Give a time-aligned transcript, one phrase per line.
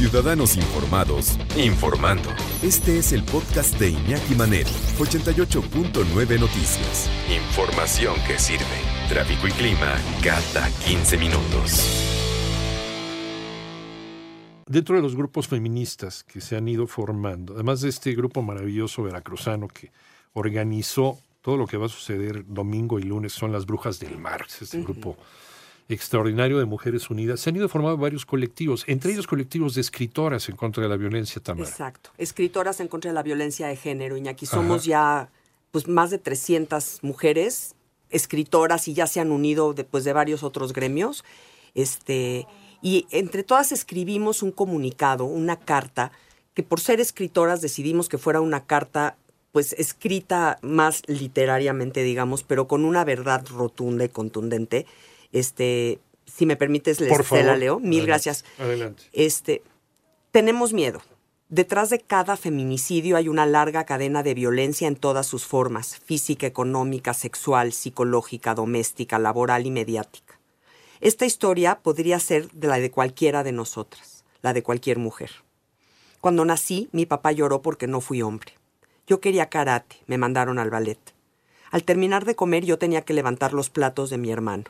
[0.00, 2.30] Ciudadanos informados, informando.
[2.62, 7.10] Este es el podcast de Iñaki Manero, 88.9 Noticias.
[7.28, 8.64] Información que sirve.
[9.10, 11.84] Tráfico y clima cada 15 minutos.
[14.66, 19.02] Dentro de los grupos feministas que se han ido formando, además de este grupo maravilloso
[19.02, 19.92] veracruzano que
[20.32, 24.46] organizó todo lo que va a suceder domingo y lunes, son las Brujas del Mar,
[24.48, 25.18] este grupo
[25.90, 27.40] extraordinario de Mujeres Unidas.
[27.40, 30.96] Se han ido formando varios colectivos, entre ellos colectivos de escritoras en contra de la
[30.96, 31.68] violencia también.
[31.68, 34.46] Exacto, escritoras en contra de la violencia de género, Iñaki.
[34.46, 35.28] Somos ya
[35.70, 37.74] pues más de 300 mujeres
[38.10, 41.24] escritoras y ya se han unido después de varios otros gremios.
[41.74, 42.46] Este,
[42.82, 46.12] y entre todas escribimos un comunicado, una carta,
[46.54, 49.16] que por ser escritoras decidimos que fuera una carta
[49.52, 54.86] pues escrita más literariamente, digamos, pero con una verdad rotunda y contundente.
[55.32, 57.78] Este, si me permites, les te la leo.
[57.78, 58.06] Mil Adelante.
[58.06, 58.44] gracias.
[58.58, 59.02] Adelante.
[59.12, 59.62] Este,
[60.30, 61.02] tenemos miedo.
[61.48, 66.46] Detrás de cada feminicidio hay una larga cadena de violencia en todas sus formas, física,
[66.46, 70.38] económica, sexual, psicológica, doméstica, laboral y mediática.
[71.00, 75.30] Esta historia podría ser de la de cualquiera de nosotras, la de cualquier mujer.
[76.20, 78.52] Cuando nací, mi papá lloró porque no fui hombre.
[79.08, 81.00] Yo quería karate, me mandaron al ballet.
[81.72, 84.66] Al terminar de comer yo tenía que levantar los platos de mi hermano.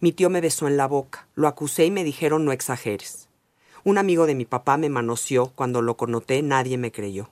[0.00, 3.28] Mi tío me besó en la boca, lo acusé y me dijeron no exageres.
[3.82, 7.30] Un amigo de mi papá me manoseó, cuando lo connoté nadie me creyó.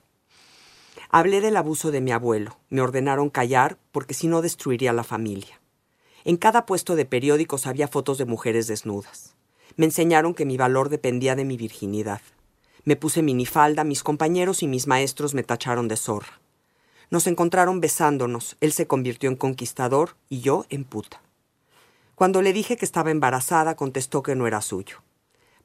[1.10, 5.60] Hablé del abuso de mi abuelo, me ordenaron callar porque si no destruiría la familia.
[6.24, 9.36] En cada puesto de periódicos había fotos de mujeres desnudas.
[9.76, 12.20] Me enseñaron que mi valor dependía de mi virginidad.
[12.84, 16.40] Me puse minifalda, mis compañeros y mis maestros me tacharon de zorra.
[17.10, 21.22] Nos encontraron besándonos, él se convirtió en conquistador y yo en puta.
[22.16, 25.02] Cuando le dije que estaba embarazada, contestó que no era suyo.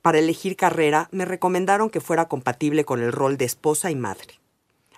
[0.02, 4.42] Para elegir carrera, me recomendaron que fuera compatible con el rol de esposa y madre.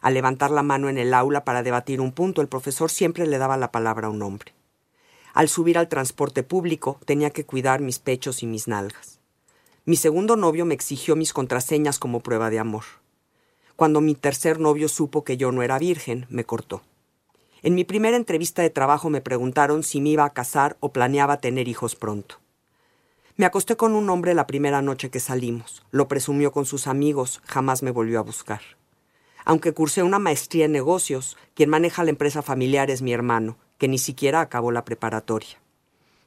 [0.02, 3.38] Al levantar la mano en el aula para debatir un punto, el profesor siempre le
[3.38, 4.52] daba la palabra a un hombre.
[5.36, 9.20] Al subir al transporte público, tenía que cuidar mis pechos y mis nalgas.
[9.86, 12.84] Mi segundo novio me exigió mis contraseñas como prueba de amor.
[13.76, 16.82] Cuando mi tercer novio supo que yo no era virgen, me cortó.
[17.64, 21.38] En mi primera entrevista de trabajo me preguntaron si me iba a casar o planeaba
[21.38, 22.36] tener hijos pronto.
[23.38, 25.82] Me acosté con un hombre la primera noche que salimos.
[25.90, 28.60] Lo presumió con sus amigos, jamás me volvió a buscar.
[29.46, 33.88] Aunque cursé una maestría en negocios, quien maneja la empresa familiar es mi hermano, que
[33.88, 35.58] ni siquiera acabó la preparatoria.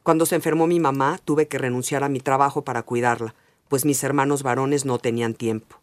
[0.03, 3.35] Cuando se enfermó mi mamá, tuve que renunciar a mi trabajo para cuidarla,
[3.69, 5.77] pues mis hermanos varones no tenían tiempo.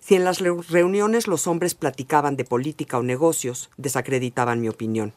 [0.00, 5.12] Si en las reu- reuniones los hombres platicaban de política o negocios, desacreditaban mi opinión.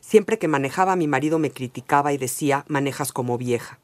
[0.00, 3.78] Siempre que manejaba, mi marido me criticaba y decía, manejas como vieja.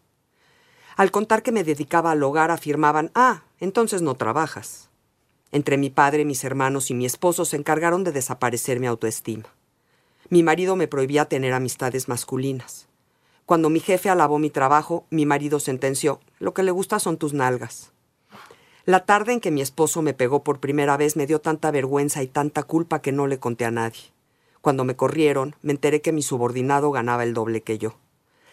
[0.97, 4.91] Al contar que me dedicaba al hogar, afirmaban, ah, entonces no trabajas.
[5.53, 9.47] Entre mi padre, mis hermanos y mi esposo se encargaron de desaparecer mi autoestima.
[10.29, 12.87] Mi marido me prohibía tener amistades masculinas.
[13.47, 17.33] Cuando mi jefe alabó mi trabajo, mi marido sentenció, lo que le gusta son tus
[17.33, 17.93] nalgas.
[18.89, 22.23] La tarde en que mi esposo me pegó por primera vez me dio tanta vergüenza
[22.23, 24.15] y tanta culpa que no le conté a nadie.
[24.63, 27.99] Cuando me corrieron, me enteré que mi subordinado ganaba el doble que yo.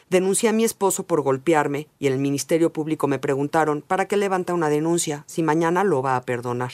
[0.09, 4.18] Denuncié a mi esposo por golpearme y en el Ministerio Público me preguntaron ¿para qué
[4.18, 6.73] levanta una denuncia si mañana lo va a perdonar?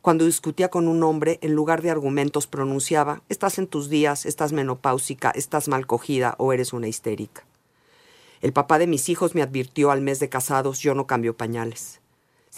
[0.00, 4.52] Cuando discutía con un hombre, en lugar de argumentos pronunciaba estás en tus días, estás
[4.52, 7.44] menopáusica, estás mal cogida o eres una histérica.
[8.40, 12.00] El papá de mis hijos me advirtió al mes de casados yo no cambio pañales.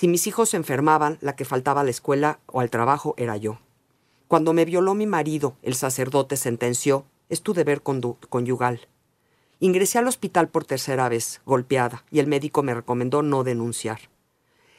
[0.00, 3.37] Si mis hijos se enfermaban, la que faltaba a la escuela o al trabajo era
[3.37, 3.58] yo.
[4.29, 8.88] Cuando me violó mi marido, el sacerdote sentenció es tu deber conyugal.
[9.58, 14.00] Ingresé al hospital por tercera vez, golpeada, y el médico me recomendó no denunciar.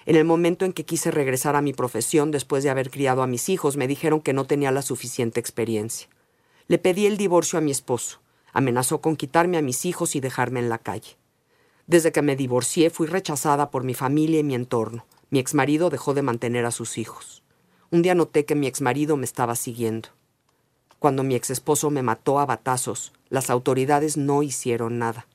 [0.08, 3.28] En el momento en que quise regresar a mi profesión después de haber criado a
[3.28, 6.10] mis hijos, me dijeron que no tenía la suficiente experiencia.
[6.68, 8.22] Le pedí el divorcio a mi esposo.
[8.54, 11.21] Amenazó con quitarme a mis hijos y dejarme en la calle.
[11.88, 15.06] Desde que me divorcié fui rechazada por mi familia y mi entorno.
[15.30, 17.44] Mi exmarido dejó de mantener a sus hijos.
[17.90, 20.10] Un día noté que mi exmarido me estaba siguiendo.
[21.00, 25.26] Cuando mi exesposo me mató a batazos, las autoridades no hicieron nada.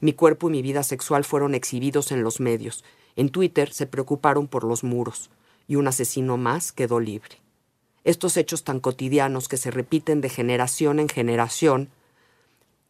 [0.00, 2.84] Mi cuerpo y mi vida sexual fueron exhibidos en los medios.
[3.16, 5.30] En Twitter se preocuparon por los muros
[5.66, 7.40] y un asesino más quedó libre.
[8.04, 11.88] Estos hechos tan cotidianos que se repiten de generación en generación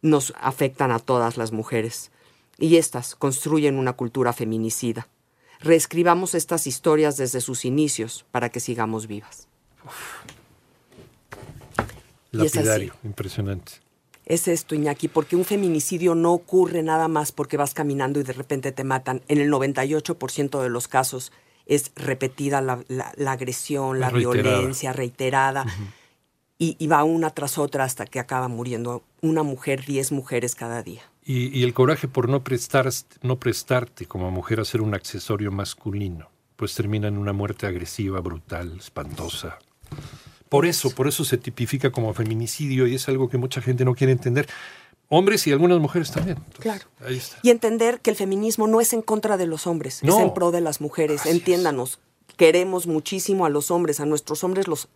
[0.01, 2.11] nos afectan a todas las mujeres
[2.57, 5.07] y éstas construyen una cultura feminicida.
[5.59, 9.47] Reescribamos estas historias desde sus inicios para que sigamos vivas.
[12.31, 13.73] Lapidario, impresionante.
[14.25, 18.33] Es esto, Iñaki, porque un feminicidio no ocurre nada más porque vas caminando y de
[18.33, 19.21] repente te matan.
[19.27, 21.31] En el 98% de los casos
[21.67, 22.83] es repetida la,
[23.27, 25.65] agresión, la violencia reiterada.
[26.57, 31.03] y, va una tras otra hasta que acaba muriendo una mujer, diez mujeres cada día.
[31.27, 32.87] Y, el coraje por no, prestar,
[33.23, 38.19] no prestarte como mujer a ser un accesorio masculino, pues termina en una muerte agresiva,
[38.21, 39.57] brutal, espantosa.
[40.49, 43.95] Por eso, por eso se tipifica como feminicidio y es algo que mucha gente no
[43.95, 44.47] quiere entender.
[45.09, 46.37] Hombres y algunas mujeres también.
[46.59, 46.85] claro.
[47.41, 50.51] Y entender que el feminismo no es en contra de los hombres, es en pro
[50.51, 51.25] de las mujeres.
[51.25, 51.99] Entiéndanos,
[52.37, 54.89] queremos muchísimo a los hombres, a nuestros hombres los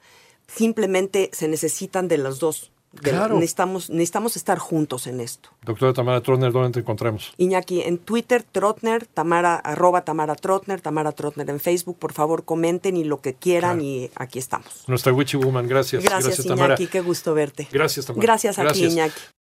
[0.48, 2.72] simplemente se necesitan de los dos.
[3.02, 3.36] Claro.
[3.36, 5.50] necesitamos, necesitamos estar juntos en esto.
[5.64, 7.34] Doctora Tamara Trotner, ¿dónde te encontramos?
[7.38, 11.98] Iñaki, en Twitter, Trotner, Tamara, arroba Tamara Trotner, Tamara Trotner en Facebook.
[11.98, 14.84] Por favor, comenten y lo que quieran y aquí estamos.
[14.88, 16.04] Nuestra Witchy Woman, gracias.
[16.04, 17.68] Gracias, gracias Iñaki, qué gusto verte.
[17.72, 18.24] Gracias, Tamara.
[18.24, 19.20] Gracias a ti, Iñaki.